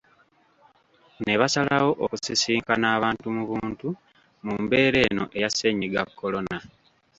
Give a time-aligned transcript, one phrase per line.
[1.25, 3.87] Ne basalawo okusisinkana abantu mu buntu
[4.45, 6.57] mu mbeera eno eya ssennyiga korona.